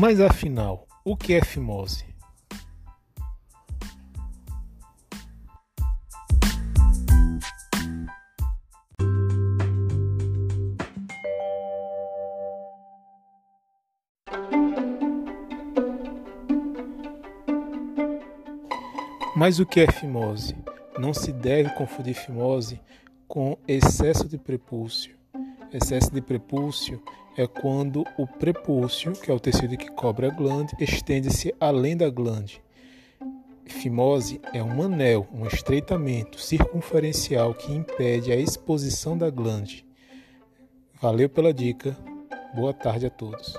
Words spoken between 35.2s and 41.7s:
um estreitamento circunferencial que impede a exposição da glande. Valeu pela